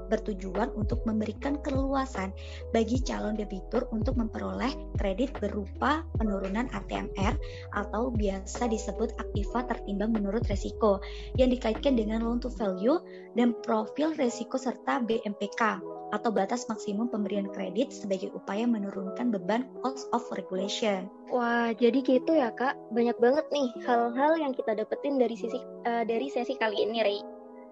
bertujuan 0.10 0.74
untuk 0.74 1.06
memberikan 1.06 1.62
keleluasan 1.62 2.34
bagi 2.74 2.98
calon 3.06 3.38
debitur 3.38 3.86
untuk 3.94 4.18
memperoleh 4.18 4.74
kredit 4.98 5.32
berupa 5.38 6.02
penurunan 6.18 6.68
ATMR 6.74 7.38
atau 7.78 8.10
biasa 8.10 8.66
disebut 8.66 9.14
aktiva 9.22 9.70
tertimbang 9.70 10.10
menurut 10.10 10.42
resiko 10.50 10.98
yang 11.38 11.54
dikaitkan 11.54 11.94
dengan 11.94 12.26
loan 12.26 12.42
to 12.42 12.50
value 12.50 12.98
dan 13.38 13.54
profil 13.62 14.18
resiko 14.18 14.58
serta 14.58 15.06
BM 15.06 15.29
MPK 15.36 15.82
atau 16.10 16.30
batas 16.34 16.66
maksimum 16.66 17.06
pemberian 17.06 17.46
kredit 17.54 17.94
sebagai 17.94 18.34
upaya 18.34 18.66
menurunkan 18.66 19.30
beban 19.30 19.70
cost 19.86 20.10
of 20.10 20.26
regulation. 20.34 21.06
Wah, 21.30 21.70
jadi 21.74 22.02
gitu 22.02 22.34
ya 22.34 22.50
kak. 22.50 22.74
Banyak 22.90 23.18
banget 23.22 23.46
nih 23.54 23.70
hal-hal 23.86 24.34
yang 24.42 24.54
kita 24.58 24.74
dapetin 24.74 25.22
dari 25.22 25.38
sisi 25.38 25.62
uh, 25.86 26.02
dari 26.02 26.28
sesi 26.34 26.58
kali 26.58 26.82
ini, 26.82 27.06
Rey. 27.06 27.20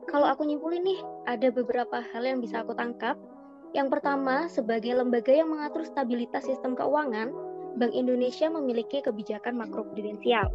Kalau 0.08 0.30
aku 0.30 0.46
nyimpulin 0.46 0.86
nih, 0.86 1.02
ada 1.28 1.52
beberapa 1.52 2.00
hal 2.14 2.24
yang 2.24 2.40
bisa 2.40 2.64
aku 2.64 2.78
tangkap. 2.78 3.18
Yang 3.76 4.00
pertama, 4.00 4.48
sebagai 4.48 4.96
lembaga 4.96 5.34
yang 5.36 5.52
mengatur 5.52 5.84
stabilitas 5.84 6.48
sistem 6.48 6.78
keuangan, 6.80 7.36
Bank 7.76 7.92
Indonesia 7.92 8.48
memiliki 8.48 9.04
kebijakan 9.04 9.60
makroprudensial 9.60 10.48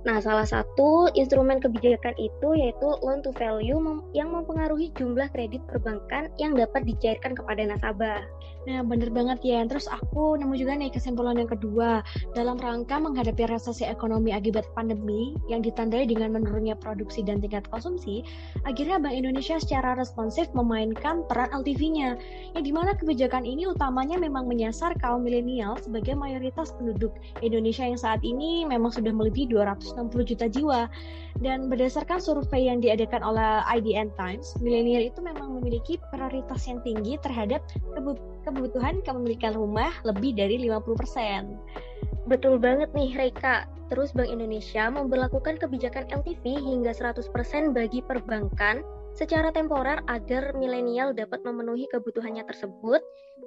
Nah, 0.00 0.16
salah 0.24 0.48
satu 0.48 1.12
instrumen 1.12 1.60
kebijakan 1.60 2.16
itu 2.16 2.48
yaitu 2.56 2.88
loan 3.04 3.20
to 3.20 3.28
value 3.36 3.76
mem 3.76 4.00
yang 4.16 4.32
mempengaruhi 4.32 4.88
jumlah 4.96 5.28
kredit 5.28 5.60
perbankan 5.68 6.32
yang 6.40 6.56
dapat 6.56 6.88
dicairkan 6.88 7.36
kepada 7.36 7.68
nasabah. 7.68 8.24
Nah, 8.68 8.84
bener 8.84 9.08
banget 9.08 9.40
ya. 9.44 9.64
Terus 9.64 9.88
aku 9.88 10.36
nemu 10.36 10.56
juga 10.56 10.76
nih 10.76 10.92
kesimpulan 10.92 11.36
yang 11.40 11.48
kedua. 11.48 12.04
Dalam 12.36 12.60
rangka 12.60 13.00
menghadapi 13.00 13.48
resesi 13.48 13.88
ekonomi 13.88 14.36
akibat 14.36 14.68
pandemi 14.76 15.36
yang 15.48 15.64
ditandai 15.64 16.04
dengan 16.04 16.36
menurunnya 16.36 16.76
produksi 16.76 17.24
dan 17.24 17.40
tingkat 17.40 17.64
konsumsi, 17.72 18.20
akhirnya 18.68 19.00
Bank 19.00 19.16
Indonesia 19.16 19.56
secara 19.56 19.96
responsif 19.96 20.48
memainkan 20.52 21.24
peran 21.24 21.48
LTV-nya. 21.56 22.20
Yang 22.56 22.64
di 22.68 22.72
mana 22.72 22.92
kebijakan 22.96 23.48
ini 23.48 23.64
utamanya 23.64 24.20
memang 24.20 24.44
menyasar 24.44 24.92
kaum 25.00 25.24
milenial 25.24 25.80
sebagai 25.80 26.12
mayoritas 26.12 26.72
penduduk 26.76 27.16
Indonesia 27.40 27.84
yang 27.88 28.00
saat 28.00 28.20
ini 28.20 28.68
memang 28.68 28.92
sudah 28.92 29.12
melebihi 29.12 29.48
260 29.94 30.30
juta 30.34 30.46
jiwa. 30.46 30.80
Dan 31.40 31.70
berdasarkan 31.72 32.20
survei 32.20 32.68
yang 32.68 32.82
diadakan 32.82 33.22
oleh 33.24 33.64
IDN 33.70 34.12
Times, 34.18 34.54
milenial 34.60 35.08
itu 35.08 35.20
memang 35.22 35.60
memiliki 35.60 35.96
prioritas 36.12 36.66
yang 36.68 36.82
tinggi 36.84 37.16
terhadap 37.22 37.64
kebutuhan 38.44 39.00
kepemilikan 39.02 39.54
rumah 39.56 39.94
lebih 40.04 40.36
dari 40.36 40.58
50%. 40.68 41.56
Betul 42.28 42.60
banget 42.60 42.92
nih 42.92 43.16
Reika. 43.16 43.66
Terus 43.90 44.14
Bank 44.14 44.30
Indonesia 44.30 44.86
memperlakukan 44.86 45.58
kebijakan 45.58 46.06
LTV 46.14 46.62
hingga 46.62 46.94
100% 46.94 47.26
bagi 47.74 47.98
perbankan 48.06 48.86
secara 49.18 49.50
temporer 49.50 49.98
agar 50.06 50.54
milenial 50.54 51.10
dapat 51.10 51.42
memenuhi 51.42 51.90
kebutuhannya 51.90 52.46
tersebut 52.46 53.02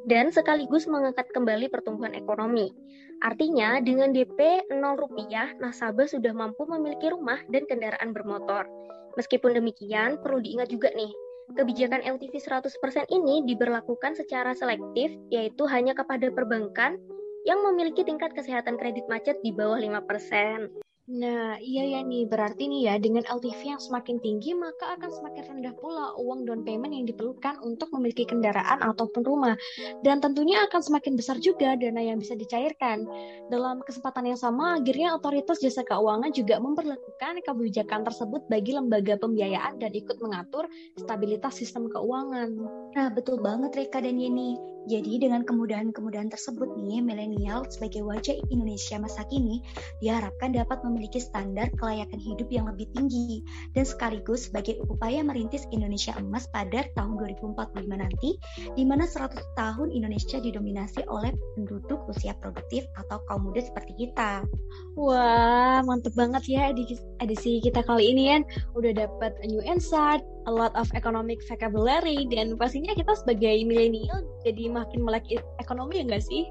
dan 0.10 0.30
sekaligus 0.30 0.86
mengangkat 0.86 1.32
kembali 1.32 1.72
pertumbuhan 1.72 2.12
ekonomi. 2.12 2.76
Artinya, 3.24 3.80
dengan 3.80 4.12
DP 4.12 4.68
0 4.68 5.00
rupiah, 5.00 5.56
nasabah 5.64 6.08
sudah 6.12 6.36
mampu 6.36 6.68
memiliki 6.68 7.08
rumah 7.08 7.40
dan 7.48 7.64
kendaraan 7.64 8.12
bermotor. 8.12 8.68
Meskipun 9.16 9.56
demikian, 9.56 10.20
perlu 10.20 10.44
diingat 10.44 10.68
juga 10.68 10.92
nih, 10.92 11.12
kebijakan 11.56 12.04
LTV 12.04 12.36
100% 12.36 13.08
ini 13.16 13.48
diberlakukan 13.48 14.20
secara 14.20 14.52
selektif, 14.52 15.16
yaitu 15.32 15.64
hanya 15.72 15.96
kepada 15.96 16.28
perbankan 16.36 17.00
yang 17.48 17.64
memiliki 17.64 18.04
tingkat 18.04 18.36
kesehatan 18.36 18.76
kredit 18.76 19.08
macet 19.08 19.40
di 19.40 19.56
bawah 19.56 19.80
5%. 19.80 20.83
Nah, 21.04 21.60
iya 21.60 21.84
ya 21.84 22.00
nih, 22.00 22.32
berarti 22.32 22.64
nih 22.64 22.88
ya, 22.88 22.96
dengan 22.96 23.28
LTV 23.28 23.76
yang 23.76 23.82
semakin 23.84 24.24
tinggi, 24.24 24.56
maka 24.56 24.96
akan 24.96 25.12
semakin 25.12 25.44
rendah 25.52 25.76
pula 25.76 26.16
uang 26.16 26.48
down 26.48 26.64
payment 26.64 26.96
yang 26.96 27.04
diperlukan 27.04 27.60
untuk 27.60 27.92
memiliki 27.92 28.24
kendaraan 28.24 28.80
ataupun 28.80 29.20
rumah. 29.28 29.60
Dan 30.00 30.24
tentunya 30.24 30.64
akan 30.64 30.80
semakin 30.80 31.20
besar 31.20 31.44
juga 31.44 31.76
dana 31.76 32.00
yang 32.00 32.24
bisa 32.24 32.40
dicairkan. 32.40 33.04
Dalam 33.52 33.84
kesempatan 33.84 34.32
yang 34.32 34.40
sama, 34.40 34.80
akhirnya 34.80 35.12
otoritas 35.20 35.60
jasa 35.60 35.84
keuangan 35.84 36.32
juga 36.32 36.64
memperlakukan 36.64 37.44
kebijakan 37.44 38.08
tersebut 38.08 38.48
bagi 38.48 38.72
lembaga 38.72 39.20
pembiayaan 39.20 39.84
dan 39.84 39.92
ikut 39.92 40.24
mengatur 40.24 40.72
stabilitas 40.96 41.60
sistem 41.60 41.92
keuangan. 41.92 42.56
Nah, 42.96 43.12
betul 43.12 43.44
banget 43.44 43.76
Reka 43.76 44.00
dan 44.00 44.16
Yeni. 44.16 44.56
Jadi 44.84 45.16
dengan 45.16 45.48
kemudahan-kemudahan 45.48 46.28
tersebut 46.28 46.76
nih, 46.76 47.00
milenial 47.00 47.64
sebagai 47.72 48.04
wajah 48.04 48.36
Indonesia 48.52 49.00
masa 49.00 49.24
kini 49.32 49.64
diharapkan 50.04 50.52
dapat 50.52 50.84
memiliki 50.94 51.18
standar 51.18 51.74
kelayakan 51.82 52.22
hidup 52.22 52.46
yang 52.54 52.70
lebih 52.70 52.86
tinggi 52.94 53.42
dan 53.74 53.82
sekaligus 53.82 54.46
sebagai 54.48 54.78
upaya 54.86 55.26
merintis 55.26 55.66
Indonesia 55.74 56.14
emas 56.22 56.46
pada 56.54 56.86
tahun 56.94 57.18
2045 57.42 57.90
nanti, 57.90 58.38
di 58.78 58.86
mana 58.86 59.10
100 59.10 59.34
tahun 59.58 59.90
Indonesia 59.90 60.38
didominasi 60.38 61.10
oleh 61.10 61.34
penduduk 61.58 62.06
usia 62.06 62.38
produktif 62.38 62.86
atau 63.02 63.18
kaum 63.26 63.50
muda 63.50 63.66
seperti 63.66 63.98
kita. 63.98 64.46
Wah, 64.94 65.82
mantep 65.82 66.14
banget 66.14 66.46
ya 66.46 66.70
edisi, 67.18 67.58
kita 67.66 67.82
kali 67.82 68.14
ini 68.14 68.38
kan. 68.38 68.42
Udah 68.78 68.94
dapat 68.94 69.34
new 69.50 69.66
insight, 69.66 70.22
a 70.46 70.54
lot 70.54 70.76
of 70.78 70.86
economic 70.94 71.42
vocabulary 71.50 72.30
dan 72.30 72.54
pastinya 72.60 72.94
kita 72.94 73.16
sebagai 73.18 73.64
milenial 73.66 74.22
jadi 74.44 74.70
makin 74.70 75.02
melek 75.02 75.26
ekonomi 75.58 76.04
ya 76.04 76.06
nggak 76.06 76.24
sih? 76.24 76.44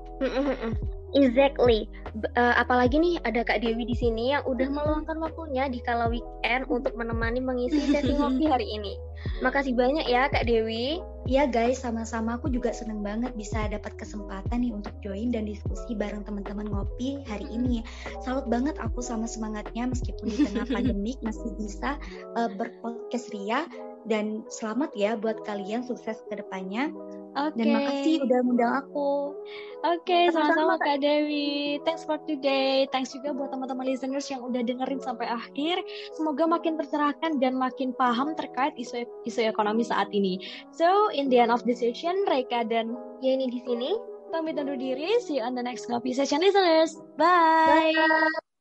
Exactly. 1.12 1.88
Uh, 2.36 2.54
apalagi 2.56 3.00
nih 3.00 3.16
ada 3.24 3.44
Kak 3.44 3.64
Dewi 3.64 3.88
di 3.88 3.96
sini 3.96 4.36
yang 4.36 4.44
udah 4.44 4.68
meluangkan 4.68 5.16
waktunya 5.20 5.68
di 5.68 5.80
kala 5.80 6.08
weekend 6.12 6.68
untuk 6.68 6.92
menemani 6.96 7.40
mengisi 7.40 7.80
sesi 7.88 8.12
ngopi 8.16 8.48
hari 8.48 8.68
ini. 8.68 8.96
Makasih 9.40 9.76
banyak 9.76 10.08
ya 10.08 10.28
Kak 10.28 10.48
Dewi. 10.48 11.00
Iya 11.28 11.46
guys, 11.46 11.78
sama-sama 11.78 12.34
aku 12.34 12.50
juga 12.50 12.74
seneng 12.74 13.00
banget 13.00 13.30
bisa 13.38 13.70
dapat 13.70 13.94
kesempatan 13.94 14.58
nih 14.58 14.74
untuk 14.74 14.90
join 15.06 15.30
dan 15.30 15.46
diskusi 15.46 15.94
bareng 15.94 16.26
teman-teman 16.26 16.66
ngopi 16.66 17.22
hari 17.30 17.46
ini. 17.48 17.86
Salut 18.26 18.50
banget 18.50 18.74
aku 18.82 18.98
sama 18.98 19.30
semangatnya 19.30 19.86
meskipun 19.86 20.26
di 20.26 20.36
tengah 20.50 20.66
pandemik 20.74 21.16
masih 21.22 21.54
bisa 21.60 21.94
uh, 22.34 22.50
berpodcast 22.58 23.30
Ria 23.30 23.68
dan 24.10 24.42
selamat 24.50 24.90
ya 24.98 25.14
buat 25.14 25.46
kalian 25.46 25.86
sukses 25.86 26.18
ke 26.26 26.34
depannya. 26.34 26.90
Okay. 27.32 27.64
Dan 27.64 27.66
makasih 27.72 28.14
udah 28.28 28.38
ngundang 28.44 28.72
aku. 28.84 29.32
Oke, 29.82 30.04
okay, 30.04 30.24
sama-sama 30.30 30.78
Kak 30.78 31.02
Dewi. 31.02 31.80
Thanks 31.82 32.04
for 32.04 32.20
today. 32.28 32.86
Thanks 32.92 33.16
juga 33.16 33.34
buat 33.34 33.50
teman-teman 33.50 33.88
listeners 33.88 34.28
yang 34.30 34.44
udah 34.44 34.62
dengerin 34.62 35.00
sampai 35.00 35.26
akhir. 35.26 35.80
Semoga 36.14 36.44
makin 36.46 36.78
tercerahkan 36.78 37.40
dan 37.40 37.58
makin 37.58 37.96
paham 37.96 38.36
terkait 38.38 38.76
isu 38.78 39.08
isu 39.26 39.48
ekonomi 39.48 39.82
saat 39.82 40.12
ini. 40.12 40.38
So, 40.70 41.10
in 41.10 41.32
the 41.32 41.40
end 41.40 41.50
of 41.50 41.64
the 41.64 41.74
session, 41.74 42.14
Reka 42.28 42.68
dan 42.68 42.94
Yeni 43.24 43.48
di 43.50 43.58
sini 43.64 43.96
pamit 44.30 44.60
undur 44.60 44.76
diri. 44.76 45.18
See 45.24 45.40
you 45.40 45.44
on 45.44 45.56
the 45.56 45.64
next 45.64 45.88
Kopi 45.88 46.12
Session 46.14 46.40
listeners. 46.44 47.00
Bye. 47.16 47.96
Bye. 47.96 48.51